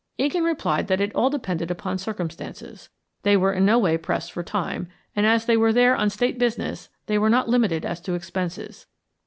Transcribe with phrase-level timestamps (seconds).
[0.17, 2.89] Egan replied that it all depended upon circumstances.
[3.21, 6.39] They were in no way pressed for time, and as they were there on State
[6.39, 8.87] business they were not limited as to expenses.